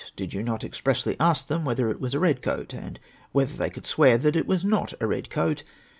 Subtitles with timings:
[0.15, 2.73] Did you not expressly ask them whether it was a red coat?
[2.73, 2.99] And
[3.33, 5.63] whether they could swear that it was not a red coat